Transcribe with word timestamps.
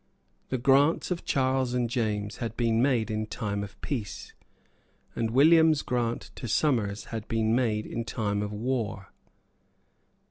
The 0.49 0.57
grants 0.57 1.11
of 1.11 1.25
Charles 1.25 1.75
and 1.75 1.87
James 1.87 2.37
had 2.37 2.57
been 2.57 2.81
made 2.81 3.11
in 3.11 3.27
time 3.27 3.63
of 3.63 3.79
peace; 3.81 4.33
and 5.15 5.29
William's 5.29 5.83
grant 5.83 6.31
to 6.37 6.47
Somers 6.47 7.03
had 7.13 7.27
been 7.27 7.53
made 7.53 7.85
in 7.85 8.03
time 8.03 8.41
of 8.41 8.51
war. 8.51 9.11